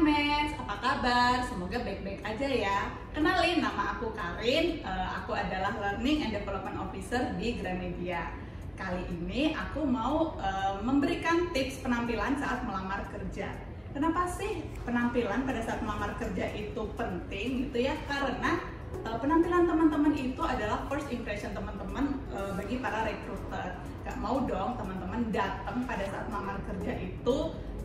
Apa 0.00 0.80
kabar? 0.80 1.44
Semoga 1.44 1.76
baik-baik 1.84 2.24
aja 2.24 2.48
ya. 2.48 2.78
Kenalin, 3.12 3.60
nama 3.60 3.92
aku 3.92 4.16
Karin. 4.16 4.80
Eh, 4.80 5.08
aku 5.12 5.36
adalah 5.36 5.76
Learning 5.76 6.24
and 6.24 6.32
Development 6.32 6.88
Officer 6.88 7.36
di 7.36 7.60
Gramedia. 7.60 8.32
Kali 8.80 9.04
ini 9.12 9.52
aku 9.52 9.84
mau 9.84 10.40
eh, 10.40 10.80
memberikan 10.80 11.52
tips 11.52 11.84
penampilan 11.84 12.32
saat 12.40 12.64
melamar 12.64 13.12
kerja. 13.12 13.52
Kenapa 13.92 14.24
sih 14.24 14.64
penampilan 14.88 15.44
pada 15.44 15.60
saat 15.60 15.84
melamar 15.84 16.16
kerja 16.16 16.48
itu 16.56 16.80
penting 16.96 17.68
gitu 17.68 17.84
ya? 17.84 17.92
Karena 18.08 18.56
eh, 19.04 19.16
penampilan 19.20 19.68
teman-teman 19.68 20.16
itu 20.16 20.40
adalah 20.40 20.88
first 20.88 21.12
impression 21.12 21.52
teman-teman 21.52 22.16
eh, 22.32 22.56
bagi 22.56 22.80
para 22.80 23.04
recruiter. 23.04 23.76
Gak 24.08 24.16
mau 24.16 24.48
dong 24.48 24.80
teman-teman 24.80 25.28
datang 25.28 25.84
pada 25.84 26.08
saat 26.08 26.24
melamar 26.32 26.56
kerja 26.72 26.96
itu 27.04 27.36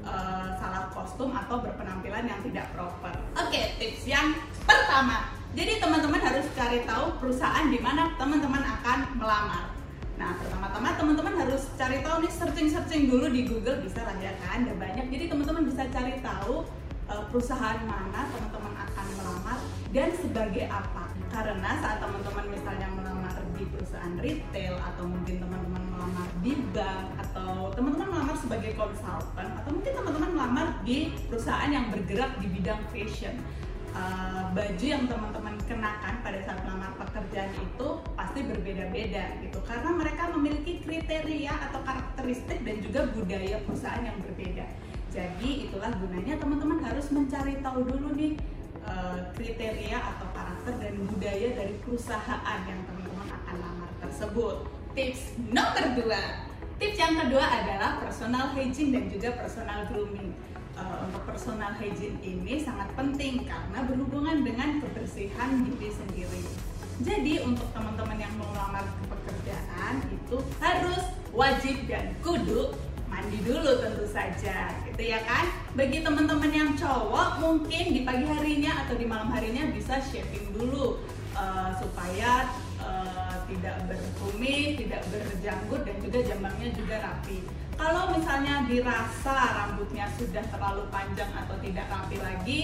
uh, 0.05 0.53
salah 0.61 0.87
kostum 0.93 1.33
atau 1.33 1.59
berpenampilan 1.59 2.29
yang 2.29 2.39
tidak 2.45 2.71
proper. 2.71 3.13
Oke, 3.35 3.75
tips 3.81 4.05
yang 4.07 4.37
pertama. 4.63 5.33
Jadi 5.55 5.79
teman-teman 5.79 6.19
harus 6.19 6.45
cari 6.53 6.83
tahu 6.83 7.15
perusahaan 7.19 7.67
di 7.71 7.79
mana 7.79 8.11
teman-teman 8.19 8.63
akan 8.63 8.99
melamar. 9.17 9.71
Nah, 10.15 10.31
pertama-tama 10.39 10.95
teman-teman 10.95 11.33
harus 11.43 11.67
cari 11.75 11.99
tahu 11.99 12.23
nih 12.23 12.31
searching-searching 12.31 13.11
dulu 13.11 13.27
di 13.27 13.43
Google 13.47 13.83
bisa 13.83 14.03
lah 14.03 14.15
ya 14.19 14.31
kan, 14.39 14.63
ada 14.63 14.75
banyak. 14.75 15.11
Jadi 15.11 15.27
teman-teman 15.27 15.63
bisa 15.67 15.83
cari 15.91 16.23
tahu 16.23 16.63
uh, 17.11 17.23
perusahaan 17.31 17.79
mana 17.83 18.27
teman-teman 18.31 18.73
akan 18.79 19.05
melamar 19.19 19.59
dan 19.91 20.09
sebagai 20.15 20.65
apa. 20.71 21.11
Karena 21.31 21.71
saat 21.83 21.99
teman-teman 21.99 22.45
misalnya 22.47 22.87
perusahaan 23.95 24.19
retail 24.19 24.75
atau 24.75 25.07
mungkin 25.07 25.35
teman-teman 25.39 25.83
melamar 25.87 26.27
di 26.43 26.51
bank 26.75 27.07
atau 27.15 27.71
teman-teman 27.79 28.07
melamar 28.11 28.35
sebagai 28.35 28.75
konsultan 28.75 29.47
atau 29.55 29.69
mungkin 29.71 29.91
teman-teman 29.95 30.31
melamar 30.35 30.67
di 30.83 31.15
perusahaan 31.31 31.71
yang 31.71 31.87
bergerak 31.87 32.35
di 32.43 32.47
bidang 32.51 32.83
fashion. 32.91 33.39
Uh, 33.95 34.51
baju 34.51 34.83
yang 34.83 35.07
teman-teman 35.07 35.55
kenakan 35.71 36.19
pada 36.19 36.43
saat 36.43 36.59
melamar 36.67 36.91
pekerjaan 36.99 37.47
itu 37.55 37.87
pasti 38.19 38.43
berbeda-beda 38.43 39.39
gitu 39.39 39.63
karena 39.63 39.89
mereka 39.95 40.27
memiliki 40.35 40.83
kriteria 40.83 41.71
atau 41.71 41.79
karakteristik 41.87 42.59
dan 42.67 42.83
juga 42.83 43.07
budaya 43.15 43.63
perusahaan 43.63 44.03
yang 44.03 44.19
berbeda. 44.19 44.67
Jadi 45.15 45.71
itulah 45.71 45.95
gunanya 45.95 46.35
teman-teman 46.35 46.83
harus 46.83 47.07
mencari 47.15 47.63
tahu 47.63 47.87
dulu 47.87 48.11
nih 48.19 48.35
uh, 48.83 49.31
kriteria 49.31 49.95
atau 49.95 50.27
karakter 50.35 50.75
dan 50.83 50.93
budaya 51.07 51.47
dari 51.55 51.79
perusahaan 51.79 52.59
yang 52.67 52.83
lamar 52.83 53.14
tersebut. 54.15 54.63
Tips 54.95 55.35
nomor 55.51 55.85
dua. 55.99 56.47
Tips 56.79 56.95
yang 56.95 57.19
kedua 57.19 57.43
adalah 57.43 57.99
personal 57.99 58.55
hygiene 58.55 58.95
dan 58.95 59.11
juga 59.11 59.35
personal 59.35 59.91
grooming. 59.91 60.31
Uh, 60.75 61.07
untuk 61.07 61.23
personal 61.27 61.75
hygiene 61.75 62.19
ini 62.23 62.59
sangat 62.63 62.87
penting 62.95 63.43
karena 63.43 63.79
berhubungan 63.83 64.43
dengan 64.43 64.79
kebersihan 64.79 65.67
diri 65.67 65.91
sendiri. 65.91 66.43
Jadi 67.03 67.43
untuk 67.43 67.67
teman-teman 67.75 68.15
yang 68.15 68.31
mau 68.39 68.47
melamar 68.55 68.87
ke 68.87 69.03
pekerjaan 69.11 70.03
itu 70.15 70.39
harus 70.63 71.03
wajib 71.35 71.75
dan 71.91 72.15
kudu 72.23 72.71
mandi 73.11 73.39
dulu 73.43 73.83
tentu 73.83 74.07
saja 74.07 74.71
gitu 74.87 75.03
ya 75.03 75.19
kan? 75.27 75.51
Bagi 75.75 76.03
teman-teman 76.03 76.51
yang 76.51 76.71
cowok 76.75 77.43
mungkin 77.43 77.91
di 77.91 78.07
pagi 78.07 78.23
harinya 78.27 78.87
atau 78.87 78.95
di 78.95 79.07
malam 79.07 79.31
harinya 79.31 79.71
bisa 79.75 79.99
shaving 79.99 80.55
dulu 80.55 81.03
uh, 81.35 81.71
supaya 81.75 82.51
uh, 82.85 83.35
tidak 83.49 83.75
berkumis, 83.89 84.77
tidak 84.77 85.01
berjanggut 85.09 85.81
dan 85.81 85.95
juga 85.99 86.19
jambangnya 86.21 86.69
juga 86.77 86.95
rapi. 87.01 87.37
Kalau 87.75 88.03
misalnya 88.15 88.63
dirasa 88.69 89.35
rambutnya 89.51 90.07
sudah 90.15 90.45
terlalu 90.47 90.87
panjang 90.87 91.27
atau 91.35 91.59
tidak 91.59 91.85
rapi 91.91 92.17
lagi, 92.23 92.59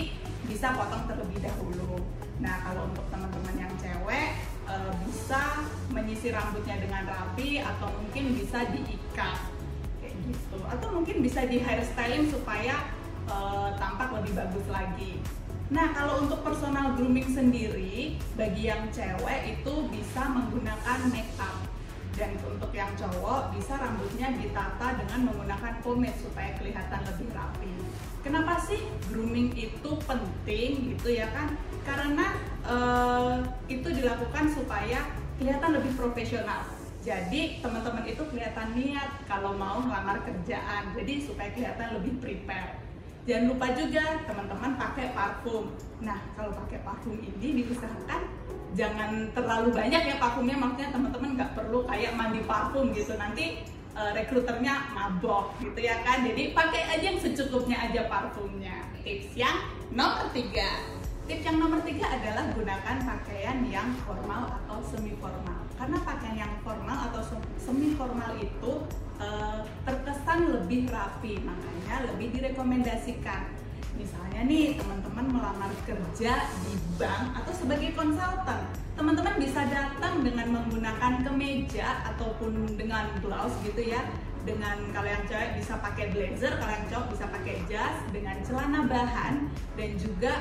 bisa 0.47 0.71
potong 0.71 1.03
terlebih 1.09 1.43
dahulu. 1.43 1.99
Nah, 2.39 2.63
kalau 2.63 2.87
untuk 2.89 3.05
teman-teman 3.11 3.55
yang 3.67 3.73
cewek 3.77 4.39
uh, 4.71 4.91
bisa 5.03 5.67
menyisir 5.91 6.31
rambutnya 6.31 6.79
dengan 6.79 7.03
rapi 7.05 7.59
atau 7.59 7.91
mungkin 7.99 8.39
bisa 8.39 8.65
diikat 8.71 9.37
kayak 9.99 10.15
gitu. 10.25 10.57
Atau 10.65 10.87
mungkin 10.95 11.19
bisa 11.19 11.43
di 11.45 11.59
hairstyling 11.59 12.31
supaya 12.31 12.87
uh, 13.27 13.75
tampak 13.77 14.15
lebih 14.15 14.33
bagus 14.39 14.65
lagi. 14.71 15.19
Nah, 15.71 15.87
kalau 15.95 16.27
untuk 16.27 16.43
personal 16.43 16.99
grooming 16.99 17.31
sendiri, 17.31 18.19
bagi 18.35 18.67
yang 18.67 18.91
cewek 18.91 19.55
itu 19.55 19.73
bisa 19.87 20.27
menggunakan 20.27 20.99
make 21.07 21.31
up. 21.39 21.63
Dan 22.11 22.35
untuk 22.43 22.75
yang 22.75 22.91
cowok, 22.99 23.55
bisa 23.55 23.79
rambutnya 23.79 24.35
ditata 24.35 24.99
dengan 24.99 25.31
menggunakan 25.31 25.79
pomade 25.79 26.19
supaya 26.19 26.51
kelihatan 26.59 27.07
lebih 27.07 27.31
rapi. 27.31 27.71
Kenapa 28.19 28.59
sih 28.59 28.83
grooming 29.07 29.55
itu 29.55 29.91
penting 30.03 30.91
gitu 30.91 31.07
ya 31.07 31.31
kan? 31.31 31.55
Karena 31.87 32.35
uh, 32.67 33.39
itu 33.71 33.87
dilakukan 33.95 34.51
supaya 34.51 35.07
kelihatan 35.39 35.71
lebih 35.71 35.95
profesional. 35.95 36.67
Jadi 36.99 37.63
teman-teman 37.63 38.03
itu 38.11 38.27
kelihatan 38.27 38.75
niat 38.75 39.23
kalau 39.23 39.55
mau 39.55 39.79
melamar 39.79 40.19
kerjaan. 40.27 40.91
Jadi 40.99 41.23
supaya 41.23 41.47
kelihatan 41.55 41.95
lebih 41.95 42.19
prepare 42.19 42.91
Jangan 43.29 43.53
lupa 43.53 43.67
juga 43.77 44.05
teman-teman 44.25 44.71
pakai 44.81 45.13
parfum. 45.13 45.69
Nah, 46.01 46.17
kalau 46.33 46.49
pakai 46.65 46.81
parfum 46.81 47.13
ini 47.21 47.61
diusahakan 47.61 48.21
jangan 48.73 49.29
terlalu 49.37 49.69
banyak 49.69 50.01
ya 50.09 50.15
parfumnya. 50.17 50.57
Maksudnya 50.57 50.89
teman-teman 50.89 51.29
nggak 51.37 51.51
perlu 51.53 51.85
kayak 51.85 52.17
mandi 52.17 52.41
parfum 52.49 52.89
gitu. 52.97 53.13
Nanti 53.21 53.61
uh, 53.93 54.09
rekruternya 54.17 54.89
mabok 54.97 55.53
gitu 55.61 55.79
ya 55.85 56.01
kan. 56.01 56.25
Jadi 56.25 56.57
pakai 56.57 56.81
aja 56.97 57.05
yang 57.13 57.19
secukupnya 57.21 57.77
aja 57.77 58.09
parfumnya. 58.09 58.89
Tips 59.05 59.37
yang 59.37 59.69
nomor 59.93 60.25
tiga. 60.33 60.81
Tips 61.29 61.45
yang 61.45 61.61
nomor 61.61 61.79
tiga 61.85 62.09
adalah 62.09 62.49
gunakan 62.57 62.97
pakaian 63.05 63.61
yang 63.69 63.93
formal 64.01 64.49
atau 64.65 64.81
semi 64.81 65.13
formal. 65.21 65.61
Karena 65.77 65.97
pakaian 66.01 66.37
yang 66.41 66.53
formal 66.65 66.97
atau 67.13 67.21
semi 67.61 67.93
formal 67.93 68.33
itu 68.41 68.71
uh, 69.21 69.61
terkesan 69.85 70.49
lebih 70.49 70.89
rapi, 70.89 71.37
makanya 71.45 72.09
lebih 72.11 72.33
direkomendasikan. 72.33 73.53
Misalnya 73.95 74.41
nih 74.49 74.81
teman-teman 74.81 75.25
melamar 75.29 75.71
kerja 75.85 76.33
di 76.65 76.73
bank 76.97 77.37
atau 77.37 77.53
sebagai 77.53 77.93
konsultan, 77.93 78.65
teman-teman 78.97 79.35
bisa 79.37 79.61
datang 79.69 80.25
dengan 80.25 80.47
menggunakan 80.57 81.21
kemeja 81.21 82.09
ataupun 82.15 82.65
dengan 82.79 83.13
blouse 83.21 83.53
gitu 83.61 83.93
ya. 83.93 84.01
Dengan 84.41 84.89
kalau 84.89 85.05
yang 85.05 85.21
cewek 85.29 85.53
bisa 85.61 85.77
pakai 85.77 86.09
blazer, 86.09 86.57
kalau 86.57 86.73
yang 86.73 86.85
cowok 86.89 87.07
bisa 87.13 87.25
pakai 87.29 87.55
jas 87.69 87.93
dengan 88.09 88.41
celana 88.41 88.89
bahan 88.89 89.53
dan 89.77 89.89
juga 90.01 90.33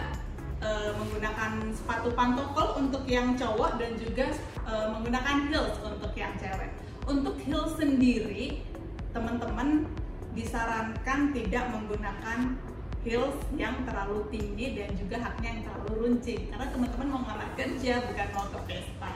e, 0.65 0.71
menggunakan 0.97 1.69
sepatu 1.77 2.09
pantokol 2.17 2.81
untuk 2.81 3.05
yang 3.05 3.37
cowok 3.37 3.77
dan 3.77 3.93
juga 4.01 4.33
e, 4.65 4.73
menggunakan 4.97 5.53
heels 5.53 5.77
untuk 5.85 6.17
yang 6.17 6.33
cewek. 6.41 6.73
Untuk 7.05 7.37
heels 7.45 7.77
sendiri 7.77 8.65
teman-teman 9.11 9.87
disarankan 10.35 11.35
tidak 11.35 11.65
menggunakan 11.75 12.39
heels 13.03 13.39
yang 13.57 13.81
terlalu 13.89 14.29
tinggi 14.29 14.77
dan 14.77 14.93
juga 14.95 15.17
haknya 15.19 15.49
yang 15.57 15.63
terlalu 15.65 15.91
runcing 16.05 16.53
karena 16.53 16.67
teman-teman 16.69 17.07
mau 17.09 17.21
ngelamar 17.25 17.51
kerja 17.57 17.93
bukan 18.05 18.29
mau 18.37 18.47
ke 18.53 18.59
pesta. 18.69 19.13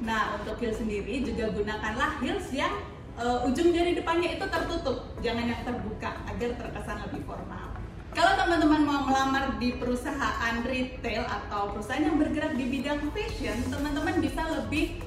Nah 0.00 0.40
untuk 0.40 0.56
heels 0.58 0.80
sendiri 0.80 1.20
juga 1.22 1.52
gunakanlah 1.52 2.18
heels 2.24 2.48
yang 2.50 2.72
uh, 3.20 3.46
ujung 3.46 3.76
jari 3.76 3.92
depannya 3.92 4.40
itu 4.40 4.46
tertutup, 4.48 5.12
jangan 5.20 5.44
yang 5.44 5.60
terbuka 5.62 6.10
agar 6.24 6.50
terkesan 6.56 6.98
lebih 7.08 7.22
formal. 7.28 7.76
Kalau 8.10 8.34
teman-teman 8.34 8.82
mau 8.82 9.06
melamar 9.06 9.54
di 9.62 9.78
perusahaan 9.78 10.54
retail 10.66 11.22
atau 11.30 11.70
perusahaan 11.70 12.02
yang 12.02 12.18
bergerak 12.18 12.58
di 12.58 12.66
bidang 12.66 13.06
fashion, 13.14 13.54
teman-teman 13.70 14.18
bisa 14.18 14.42
lebih 14.50 14.98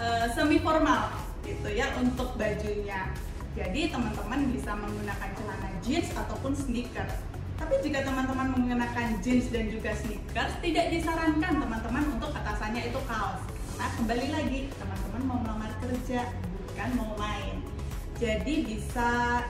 uh, 0.00 0.24
semi 0.32 0.62
formal 0.64 1.12
gitu 1.44 1.68
ya 1.68 1.92
untuk 2.00 2.32
bajunya. 2.40 3.12
Jadi 3.56 3.88
teman-teman 3.88 4.52
bisa 4.52 4.76
menggunakan 4.76 5.28
celana 5.32 5.70
jeans 5.80 6.12
ataupun 6.12 6.52
sneakers. 6.52 7.16
Tapi 7.56 7.72
jika 7.80 8.04
teman-teman 8.04 8.52
menggunakan 8.52 9.16
jeans 9.24 9.48
dan 9.48 9.72
juga 9.72 9.96
sneakers, 9.96 10.60
tidak 10.60 10.92
disarankan 10.92 11.64
teman-teman 11.64 12.04
untuk 12.20 12.36
atasannya 12.36 12.92
itu 12.92 13.00
kaos. 13.08 13.40
Nah 13.80 13.88
kembali 13.96 14.28
lagi, 14.28 14.68
teman-teman 14.76 15.22
mau 15.24 15.38
melamar 15.40 15.72
kerja, 15.80 16.28
bukan 16.68 16.90
mau 17.00 17.16
main. 17.16 17.64
Jadi 18.20 18.68
bisa 18.68 19.40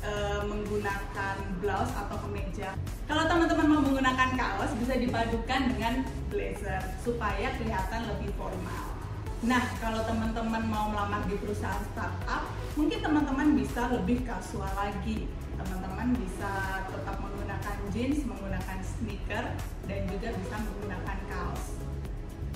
e, 0.00 0.12
menggunakan 0.48 1.36
blouse 1.60 1.92
atau 1.92 2.16
kemeja. 2.24 2.72
Kalau 3.04 3.28
teman-teman 3.28 3.66
mau 3.76 3.80
menggunakan 3.84 4.40
kaos, 4.40 4.72
bisa 4.80 4.96
dipadukan 4.96 5.60
dengan 5.68 6.08
blazer 6.32 6.80
supaya 7.04 7.52
kelihatan 7.60 8.08
lebih 8.08 8.32
formal. 8.40 8.96
Nah, 9.44 9.64
kalau 9.80 10.04
teman-teman 10.04 10.64
mau 10.68 10.92
melamar 10.92 11.24
di 11.28 11.36
perusahaan 11.40 11.80
startup, 11.92 12.44
mungkin 12.80 13.04
teman-teman 13.04 13.48
bisa 13.60 13.92
lebih 13.92 14.24
kasual 14.24 14.72
lagi. 14.72 15.28
Teman-teman 15.60 16.16
bisa 16.16 16.80
tetap 16.88 17.20
menggunakan 17.20 17.76
jeans, 17.92 18.24
menggunakan 18.24 18.78
sneaker, 18.80 19.44
dan 19.84 20.00
juga 20.08 20.28
bisa 20.32 20.56
menggunakan 20.56 21.18
kaos. 21.28 21.76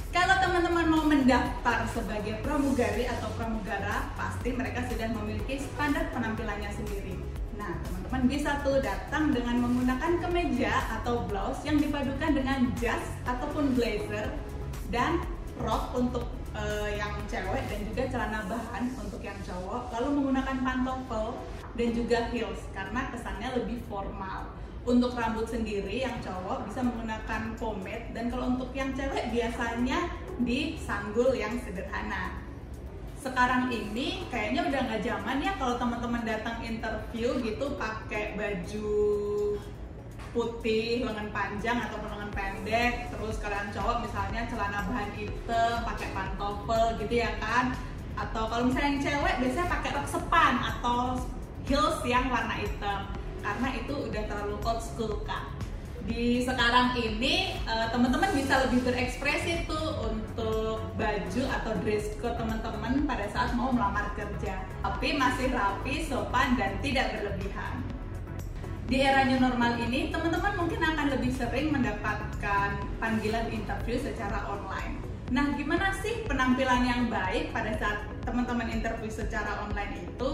Kalau 0.09 0.37
teman-teman 0.41 0.87
mau 0.88 1.05
mendaftar 1.05 1.85
sebagai 1.93 2.41
pramugari 2.41 3.05
atau 3.05 3.29
pramugara, 3.37 4.09
pasti 4.17 4.56
mereka 4.56 4.88
sudah 4.88 5.12
memiliki 5.12 5.61
standar 5.61 6.09
penampilannya 6.17 6.73
sendiri. 6.73 7.21
Nah, 7.61 7.76
teman-teman 7.85 8.25
bisa 8.25 8.65
tuh 8.65 8.81
datang 8.81 9.29
dengan 9.29 9.61
menggunakan 9.61 10.25
kemeja 10.25 10.73
atau 11.00 11.29
blouse 11.29 11.61
yang 11.69 11.76
dipadukan 11.76 12.32
dengan 12.32 12.73
jas 12.81 13.05
ataupun 13.29 13.76
blazer 13.76 14.32
dan 14.88 15.21
rok 15.61 15.93
untuk 15.93 16.25
uh, 16.54 16.88
yang 16.90 17.14
cewek 17.26 17.62
dan 17.68 17.80
juga 17.84 18.02
celana 18.08 18.40
bahan 18.48 18.84
untuk 18.96 19.20
yang 19.20 19.36
cowok, 19.42 19.92
lalu 19.98 20.08
menggunakan 20.22 20.56
pantofel 20.62 21.28
dan 21.74 21.88
juga 21.90 22.18
heels 22.30 22.62
karena 22.72 23.10
kesannya 23.10 23.48
lebih 23.58 23.82
formal. 23.90 24.54
Untuk 24.84 25.16
rambut 25.16 25.48
sendiri 25.48 26.04
yang 26.04 26.20
cowok 26.20 26.68
bisa 26.68 26.84
menggunakan 26.84 27.56
pomade 27.56 28.12
dan 28.12 28.28
kalau 28.28 28.52
untuk 28.52 28.68
yang 28.76 28.92
cewek 28.92 29.32
biasanya 29.32 30.12
disanggul 30.44 31.32
yang 31.32 31.56
sederhana 31.64 32.44
sekarang 33.24 33.72
ini 33.72 34.28
kayaknya 34.28 34.68
udah 34.68 34.80
nggak 34.84 35.00
zaman 35.00 35.40
ya 35.40 35.56
kalau 35.56 35.80
teman-teman 35.80 36.28
datang 36.28 36.60
interview 36.60 37.40
gitu 37.40 37.72
pakai 37.80 38.36
baju 38.36 38.92
putih 40.34 41.06
lengan 41.06 41.31
panjang 41.31 41.78
ataupun 41.86 42.10
lengan 42.10 42.32
pendek 42.34 43.14
terus 43.14 43.38
kalian 43.38 43.70
cowok 43.70 44.02
misalnya 44.02 44.42
celana 44.50 44.81
bahan 44.90 45.10
hitam 45.14 45.76
pakai 45.86 46.08
pantofel 46.10 46.86
gitu 46.98 47.14
ya 47.22 47.32
kan? 47.38 47.72
Atau 48.19 48.50
kalau 48.50 48.66
misalnya 48.66 48.98
yang 48.98 49.02
cewek 49.02 49.34
biasanya 49.38 49.66
pakai 49.70 49.90
rok 49.94 50.08
sepan 50.10 50.54
atau 50.58 50.98
heels 51.70 51.98
yang 52.02 52.26
warna 52.28 52.58
hitam. 52.58 53.06
Karena 53.40 53.69
itu 53.78 53.94
udah 53.94 54.22
terlalu 54.26 54.56
old 54.66 54.82
school 54.82 55.22
kan 55.22 55.54
di 56.04 56.44
sekarang 56.44 56.92
ini 57.00 57.56
uh, 57.64 57.88
teman-teman 57.88 58.28
bisa 58.37 58.69
lebih 58.69 58.84
berekspresi 58.84 59.64
tuh 59.64 60.04
untuk 60.04 60.84
baju 61.00 61.42
atau 61.48 61.72
dress 61.80 62.12
code 62.20 62.37
teman-teman 62.37 63.08
pada 63.08 63.25
saat 63.32 63.56
mau 63.56 63.72
melamar 63.72 64.12
kerja. 64.12 64.69
Tapi 64.84 65.16
masih 65.16 65.48
rapi, 65.48 66.04
sopan 66.04 66.60
dan 66.60 66.76
tidak 66.84 67.16
berlebihan 67.16 67.83
di 68.84 69.00
era 69.00 69.25
new 69.25 69.40
normal 69.40 69.81
ini 69.81 70.12
teman-teman 70.12 70.60
mungkin 70.60 70.81
akan 70.84 71.06
lebih 71.16 71.32
sering 71.32 71.72
mendapatkan 71.72 72.76
panggilan 73.00 73.48
interview 73.48 73.96
secara 73.96 74.44
online. 74.44 75.00
Nah 75.32 75.56
gimana 75.56 75.88
sih 76.04 76.28
penampilan 76.28 76.84
yang 76.84 77.08
baik 77.08 77.48
pada 77.48 77.72
saat 77.81 78.04
teman-teman 78.28 78.69
interview 78.69 79.08
secara 79.08 79.64
online 79.64 80.04
itu? 80.04 80.32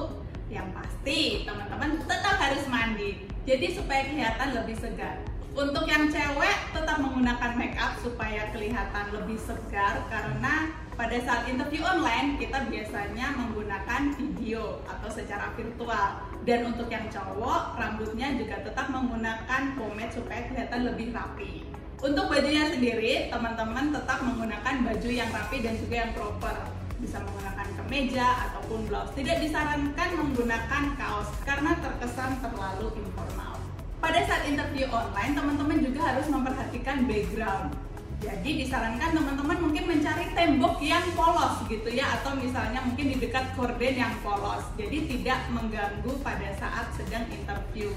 Yang 0.51 0.67
pasti 0.75 1.47
teman-teman 1.47 2.03
tetap 2.03 2.37
harus 2.43 2.67
mandi. 2.67 3.23
Jadi 3.47 3.67
supaya 3.71 4.03
kelihatan 4.11 4.49
lebih 4.51 4.77
segar. 4.83 5.23
Untuk 5.55 5.87
yang 5.87 6.11
cewek 6.11 6.75
tetap 6.75 6.99
menggunakan 6.99 7.55
make 7.55 7.79
up 7.79 7.95
supaya 8.03 8.51
kelihatan 8.51 9.07
lebih 9.15 9.39
segar 9.39 10.03
karena 10.11 10.75
pada 11.01 11.17
saat 11.25 11.49
interview 11.49 11.81
online 11.81 12.37
kita 12.37 12.69
biasanya 12.69 13.33
menggunakan 13.33 14.13
video 14.21 14.85
atau 14.85 15.09
secara 15.09 15.49
virtual 15.57 16.21
dan 16.45 16.61
untuk 16.69 16.93
yang 16.93 17.09
cowok 17.09 17.81
rambutnya 17.81 18.37
juga 18.37 18.61
tetap 18.61 18.93
menggunakan 18.93 19.81
pomade 19.81 20.13
supaya 20.13 20.45
kelihatan 20.53 20.93
lebih 20.93 21.17
rapi. 21.17 21.65
Untuk 22.05 22.29
bajunya 22.29 22.69
sendiri 22.69 23.33
teman-teman 23.33 23.97
tetap 23.97 24.21
menggunakan 24.21 24.75
baju 24.85 25.09
yang 25.09 25.33
rapi 25.33 25.65
dan 25.65 25.81
juga 25.81 25.95
yang 26.05 26.13
proper 26.13 26.57
bisa 27.01 27.17
menggunakan 27.25 27.69
kemeja 27.81 28.29
ataupun 28.53 28.85
blouse. 28.85 29.17
Tidak 29.17 29.41
disarankan 29.41 30.09
menggunakan 30.21 30.85
kaos 31.01 31.33
karena 31.49 31.81
terkesan 31.81 32.45
terlalu 32.45 32.93
informal 33.01 33.57
pada 34.05 34.21
saat 34.29 34.49
interview 34.49 34.85
online 34.93 35.33
teman-teman 35.33 35.81
juga 35.81 36.13
harus 36.13 36.29
memperhatikan 36.29 37.09
background 37.09 37.73
jadi 38.21 38.51
disarankan 38.53 39.17
teman-teman 39.17 39.59
mungkin 39.65 39.85
mencari 39.89 40.29
tembok 40.37 40.77
yang 40.85 41.01
polos 41.17 41.65
gitu 41.73 41.89
ya 41.89 42.21
atau 42.21 42.37
misalnya 42.37 42.85
mungkin 42.85 43.17
di 43.17 43.17
dekat 43.17 43.57
korden 43.57 43.97
yang 43.97 44.13
polos. 44.21 44.61
Jadi 44.77 45.09
tidak 45.09 45.49
mengganggu 45.49 46.13
pada 46.21 46.53
saat 46.61 46.93
sedang 47.01 47.25
interview. 47.33 47.89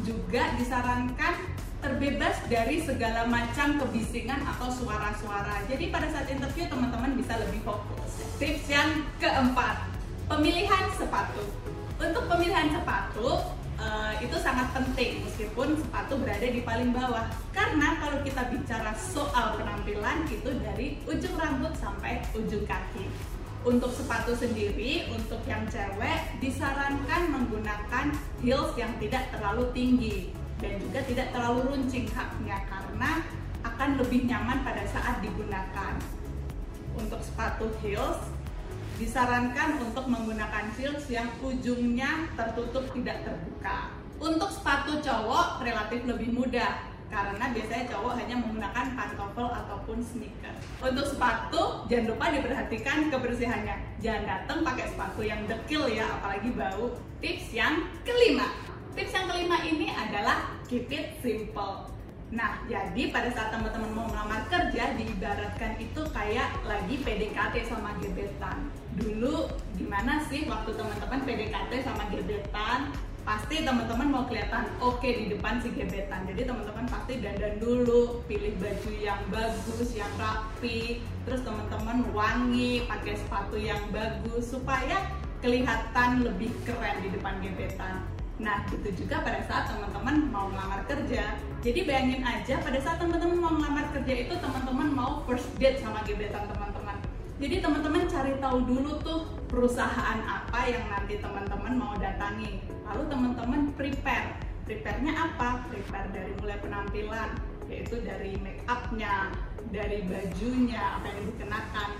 Juga 0.00 0.56
disarankan 0.56 1.44
terbebas 1.84 2.40
dari 2.48 2.80
segala 2.88 3.28
macam 3.28 3.76
kebisingan 3.76 4.48
atau 4.56 4.72
suara-suara. 4.72 5.68
Jadi 5.68 5.92
pada 5.92 6.08
saat 6.08 6.32
interview 6.32 6.64
teman-teman 6.72 7.12
bisa 7.12 7.36
lebih 7.36 7.60
fokus. 7.60 8.24
Tips 8.40 8.72
yang 8.72 9.04
keempat 9.20 9.92
pemilihan 10.24 10.88
sepatu. 10.96 11.44
Untuk 12.00 12.24
pemilihan 12.32 12.72
sepatu 12.72 13.44
uh, 13.80 14.12
itu 14.20 14.36
sangat 14.40 14.72
penting 14.72 15.24
meskipun 15.24 15.76
sepatu 15.80 16.20
berada 16.20 16.44
di 16.44 16.60
paling 16.64 16.90
bawah. 16.92 17.28
Karena 17.52 17.96
kalau 18.00 18.20
kita 18.24 18.48
bicara 18.52 18.92
soal 18.96 19.56
penampilan 19.60 20.28
itu 20.28 20.50
dari 20.60 21.00
ujung 21.04 21.36
rambut 21.36 21.72
sampai 21.76 22.24
ujung 22.36 22.64
kaki. 22.64 23.08
Untuk 23.66 23.90
sepatu 23.90 24.30
sendiri 24.30 25.10
untuk 25.10 25.42
yang 25.42 25.66
cewek 25.66 26.38
disarankan 26.38 27.34
menggunakan 27.34 28.14
heels 28.38 28.70
yang 28.78 28.94
tidak 29.02 29.26
terlalu 29.34 29.66
tinggi. 29.74 30.30
Dan 30.56 30.80
juga 30.80 31.04
tidak 31.04 31.36
terlalu 31.36 31.68
runcing 31.68 32.08
haknya 32.16 32.64
karena 32.64 33.20
akan 33.60 34.00
lebih 34.00 34.24
nyaman 34.24 34.62
pada 34.64 34.86
saat 34.88 35.20
digunakan. 35.20 35.98
Untuk 36.96 37.20
sepatu 37.20 37.68
heels 37.84 38.35
disarankan 38.96 39.80
untuk 39.84 40.08
menggunakan 40.08 40.72
heels 40.76 41.04
yang 41.12 41.28
ujungnya 41.44 42.28
tertutup 42.32 42.88
tidak 42.96 43.24
terbuka. 43.28 43.92
Untuk 44.16 44.48
sepatu 44.48 44.96
cowok 45.04 45.60
relatif 45.60 46.00
lebih 46.08 46.32
mudah 46.32 46.96
karena 47.06 47.44
biasanya 47.54 47.84
cowok 47.92 48.12
hanya 48.18 48.34
menggunakan 48.40 48.86
pantofel 48.96 49.48
ataupun 49.52 50.00
sneaker. 50.02 50.54
Untuk 50.80 51.06
sepatu 51.06 51.86
jangan 51.86 52.16
lupa 52.16 52.26
diperhatikan 52.32 52.98
kebersihannya. 53.12 53.76
Jangan 54.00 54.24
datang 54.24 54.58
pakai 54.64 54.86
sepatu 54.90 55.22
yang 55.22 55.44
dekil 55.44 55.86
ya, 55.92 56.08
apalagi 56.18 56.50
bau. 56.56 56.96
Tips 57.20 57.52
yang 57.52 57.86
kelima. 58.02 58.48
Tips 58.96 59.12
yang 59.12 59.26
kelima 59.28 59.56
ini 59.68 59.92
adalah 59.92 60.56
keep 60.66 60.88
it 60.88 61.20
simple. 61.20 61.95
Nah, 62.34 62.58
jadi 62.66 63.14
pada 63.14 63.30
saat 63.30 63.54
teman-teman 63.54 63.90
mau 63.94 64.06
melamar 64.10 64.50
kerja, 64.50 64.98
diibaratkan 64.98 65.78
itu 65.78 66.02
kayak 66.10 66.58
lagi 66.66 66.98
PDKT 67.06 67.70
sama 67.70 67.94
gebetan. 68.02 68.66
Dulu 68.98 69.46
gimana 69.78 70.26
sih 70.26 70.42
waktu 70.50 70.74
teman-teman 70.74 71.22
PDKT 71.22 71.86
sama 71.86 72.10
gebetan? 72.10 72.90
Pasti 73.22 73.62
teman-teman 73.62 74.10
mau 74.10 74.24
kelihatan 74.26 74.66
oke 74.82 75.02
okay 75.02 75.22
di 75.22 75.24
depan 75.38 75.62
si 75.62 75.70
gebetan. 75.70 76.26
Jadi 76.26 76.50
teman-teman 76.50 76.86
pasti 76.90 77.22
dandan 77.22 77.62
dulu, 77.62 78.26
pilih 78.26 78.58
baju 78.58 78.90
yang 78.98 79.22
bagus, 79.30 79.94
yang 79.94 80.10
rapi, 80.18 81.06
terus 81.22 81.46
teman-teman 81.46 82.10
wangi, 82.10 82.90
pakai 82.90 83.14
sepatu 83.22 83.54
yang 83.54 83.82
bagus 83.94 84.50
supaya 84.50 84.98
kelihatan 85.46 86.26
lebih 86.26 86.50
keren 86.66 87.06
di 87.06 87.08
depan 87.14 87.38
gebetan 87.38 88.15
Nah, 88.36 88.68
itu 88.68 88.92
juga 88.92 89.24
pada 89.24 89.40
saat 89.48 89.72
teman-teman 89.72 90.28
mau 90.28 90.52
melamar 90.52 90.84
kerja. 90.84 91.40
Jadi 91.64 91.88
bayangin 91.88 92.20
aja 92.20 92.60
pada 92.60 92.76
saat 92.84 93.00
teman-teman 93.00 93.40
mau 93.40 93.52
melamar 93.56 93.88
kerja 93.96 94.28
itu 94.28 94.34
teman-teman 94.36 94.88
mau 94.92 95.12
first 95.24 95.48
date 95.56 95.80
sama 95.80 96.04
gebetan 96.04 96.44
teman-teman. 96.44 97.00
Jadi 97.40 97.64
teman-teman 97.64 98.04
cari 98.08 98.32
tahu 98.36 98.58
dulu 98.64 98.92
tuh 99.00 99.20
perusahaan 99.48 100.20
apa 100.24 100.60
yang 100.68 100.84
nanti 100.92 101.16
teman-teman 101.16 101.80
mau 101.80 101.92
datangi. 101.96 102.60
Lalu 102.84 103.02
teman-teman 103.08 103.60
prepare. 103.72 104.36
Prepare-nya 104.68 105.14
apa? 105.16 105.64
Prepare 105.72 106.10
dari 106.12 106.32
mulai 106.42 106.58
penampilan, 106.60 107.30
yaitu 107.72 108.02
dari 108.04 108.36
make 108.42 108.60
up-nya, 108.68 109.32
dari 109.72 110.04
bajunya, 110.04 111.00
apa 111.00 111.06
yang 111.08 111.22
dikenakan, 111.32 111.90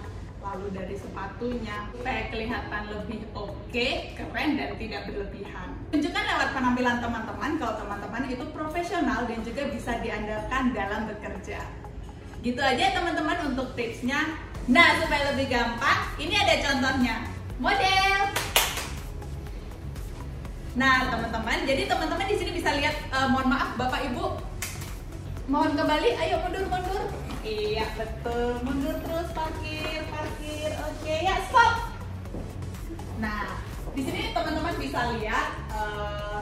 lalu 0.46 0.70
dari 0.70 0.94
sepatunya 0.94 1.90
supaya 1.90 2.30
kelihatan 2.30 2.82
lebih 2.94 3.20
oke, 3.34 3.50
okay, 3.66 4.14
keren 4.14 4.54
dan 4.54 4.78
tidak 4.78 5.10
berlebihan. 5.10 5.74
Tunjukkan 5.90 6.24
lewat 6.24 6.48
penampilan 6.54 6.96
teman-teman 7.02 7.50
kalau 7.58 7.74
teman-teman 7.82 8.22
itu 8.30 8.44
profesional 8.54 9.26
dan 9.26 9.42
juga 9.42 9.62
bisa 9.70 9.98
diandalkan 9.98 10.70
dalam 10.70 11.10
bekerja. 11.10 11.60
Gitu 12.46 12.60
aja 12.62 12.94
teman-teman 12.94 13.50
untuk 13.50 13.74
tipsnya. 13.74 14.38
Nah, 14.66 14.98
supaya 14.98 15.34
lebih 15.34 15.50
gampang, 15.50 16.10
ini 16.18 16.34
ada 16.34 16.54
contohnya. 16.62 17.26
Model. 17.58 18.18
Nah, 20.76 21.08
teman-teman, 21.08 21.58
jadi 21.64 21.82
teman-teman 21.86 22.26
di 22.26 22.36
sini 22.36 22.50
bisa 22.54 22.74
lihat 22.74 22.94
uh, 23.14 23.30
mohon 23.30 23.50
maaf 23.50 23.78
Bapak 23.78 24.10
Ibu. 24.10 24.42
Mohon 25.46 25.72
kembali, 25.78 26.10
ayo 26.18 26.42
mundur 26.42 26.66
mundur. 26.66 27.02
Iya, 27.46 27.86
betul. 27.94 28.58
Mundur 28.66 28.98
terus 29.06 29.30
parkir. 29.30 30.02
Oke, 30.86 31.14
ya 31.26 31.42
stop. 31.50 31.90
Nah, 33.18 33.58
di 33.90 34.02
sini 34.06 34.30
teman-teman 34.30 34.78
bisa 34.78 35.18
lihat 35.18 35.66
uh, 35.74 36.38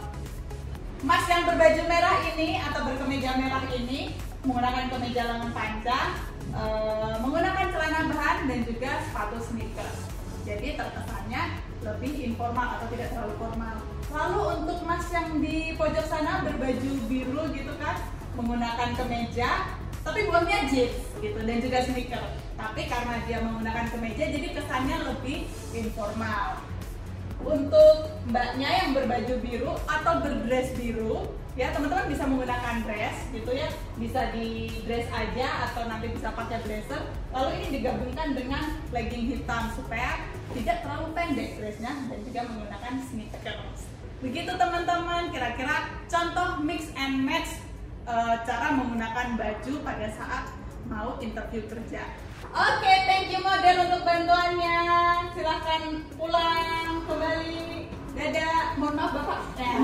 Mas 1.00 1.24
yang 1.32 1.48
berbaju 1.48 1.82
merah 1.88 2.20
ini 2.28 2.60
atau 2.60 2.84
berkemeja 2.84 3.40
merah 3.40 3.64
ini 3.72 4.12
menggunakan 4.44 4.92
kemeja 4.92 5.22
lengan 5.32 5.52
panjang, 5.56 6.08
uh, 6.52 7.16
menggunakan 7.24 7.72
celana 7.72 8.00
bahan 8.12 8.38
dan 8.44 8.60
juga 8.68 8.90
sepatu 9.08 9.40
sneakers. 9.40 10.12
Jadi 10.44 10.76
terkesannya 10.76 11.42
lebih 11.80 12.12
informal 12.32 12.76
atau 12.76 12.86
tidak 12.92 13.16
terlalu 13.16 13.34
formal. 13.40 13.76
Lalu 14.12 14.40
untuk 14.60 14.78
mas 14.84 15.08
yang 15.08 15.40
di 15.40 15.72
pojok 15.72 16.04
sana 16.04 16.44
berbaju 16.44 16.90
biru 17.08 17.48
gitu 17.56 17.72
kan, 17.80 17.96
menggunakan 18.36 18.92
kemeja, 18.92 19.72
tapi 20.04 20.28
buahnya 20.28 20.68
jeans 20.68 21.00
gitu 21.18 21.40
dan 21.40 21.56
juga 21.64 21.78
sneaker. 21.80 22.25
Tapi 22.54 22.82
karena 22.87 23.16
dia 23.25 23.40
menggunakan 23.40 23.88
kemeja 23.88 24.25
jadi 24.30 24.49
kesannya 24.52 24.96
lebih 25.11 25.49
informal. 25.73 26.61
Untuk 27.44 28.08
mbaknya 28.28 28.70
yang 28.84 28.90
berbaju 28.96 29.34
biru 29.40 29.73
atau 29.84 30.12
berdress 30.20 30.73
biru 30.76 31.28
ya 31.54 31.70
teman-teman 31.70 32.08
bisa 32.08 32.25
menggunakan 32.28 32.84
dress 32.84 33.16
gitu 33.32 33.50
ya. 33.56 33.68
Bisa 33.96 34.20
di 34.37 34.68
dress 34.84 35.08
aja 35.08 35.73
atau 35.73 35.88
nanti 35.88 36.12
bisa 36.12 36.28
pakai 36.37 36.61
blazer. 36.68 37.00
Lalu 37.32 37.50
ini 37.58 37.66
digabungkan 37.80 38.37
dengan 38.37 38.76
legging 38.92 39.25
hitam 39.32 39.73
supaya 39.73 40.20
tidak 40.52 40.84
terlalu 40.84 41.16
pendek 41.16 41.56
dressnya 41.56 41.92
dan 42.12 42.20
juga 42.20 42.40
menggunakan 42.44 42.92
sneakers 43.08 43.88
begitu 44.25 44.52
teman-teman. 44.56 45.28
Kira-kira 45.28 46.00
contoh 46.08 46.64
mix 46.64 46.88
and 46.96 47.28
match 47.28 47.63
uh, 48.08 48.34
cara 48.44 48.76
menggunakan 48.76 49.37
baju 49.37 49.75
pada 49.84 50.06
saat 50.12 50.44
mau 50.84 51.16
interview 51.20 51.64
kerja 51.64 52.04
Oke, 52.54 52.87
okay, 52.87 52.96
thank 53.11 53.34
you 53.34 53.42
model 53.42 53.82
untuk 53.82 54.06
bantuannya. 54.06 54.78
Silahkan 55.34 56.06
pulang 56.14 57.02
kembali. 57.02 57.90
Dadah. 58.14 58.78
Mohon 58.78 58.94
maaf 58.94 59.11
Bapak. 59.11 59.40
Oke, 59.58 59.75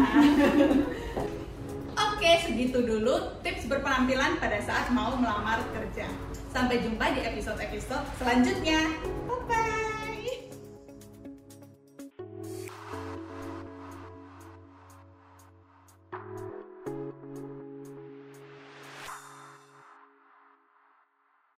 okay, 1.99 2.35
segitu 2.47 2.79
dulu 2.87 3.43
tips 3.43 3.67
berpenampilan 3.67 4.39
pada 4.39 4.63
saat 4.63 4.87
mau 4.95 5.19
melamar 5.19 5.67
kerja. 5.75 6.07
Sampai 6.55 6.79
jumpa 6.79 7.11
di 7.11 7.27
episode-episode 7.27 8.07
selanjutnya. 8.23 8.87